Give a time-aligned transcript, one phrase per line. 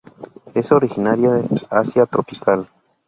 [0.55, 2.67] Es originaria del Asia tropical.